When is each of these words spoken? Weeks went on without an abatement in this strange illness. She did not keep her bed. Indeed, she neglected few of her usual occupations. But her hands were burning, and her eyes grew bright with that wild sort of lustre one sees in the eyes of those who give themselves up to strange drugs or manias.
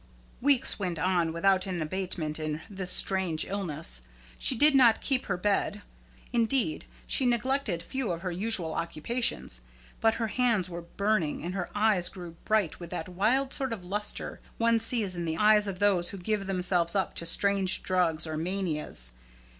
Weeks 0.41 0.79
went 0.79 0.97
on 0.97 1.31
without 1.31 1.67
an 1.67 1.79
abatement 1.79 2.39
in 2.39 2.61
this 2.67 2.89
strange 2.89 3.45
illness. 3.45 4.01
She 4.39 4.55
did 4.55 4.73
not 4.73 4.99
keep 4.99 5.27
her 5.27 5.37
bed. 5.37 5.83
Indeed, 6.33 6.85
she 7.05 7.23
neglected 7.23 7.83
few 7.83 8.11
of 8.11 8.21
her 8.21 8.31
usual 8.31 8.73
occupations. 8.73 9.61
But 9.99 10.15
her 10.15 10.29
hands 10.29 10.67
were 10.67 10.81
burning, 10.81 11.43
and 11.43 11.53
her 11.53 11.69
eyes 11.75 12.09
grew 12.09 12.31
bright 12.45 12.79
with 12.79 12.89
that 12.89 13.09
wild 13.09 13.53
sort 13.53 13.71
of 13.71 13.85
lustre 13.85 14.39
one 14.57 14.79
sees 14.79 15.15
in 15.15 15.25
the 15.25 15.37
eyes 15.37 15.67
of 15.67 15.77
those 15.77 16.09
who 16.09 16.17
give 16.17 16.47
themselves 16.47 16.95
up 16.95 17.13
to 17.13 17.27
strange 17.27 17.83
drugs 17.83 18.25
or 18.25 18.37
manias. 18.37 19.11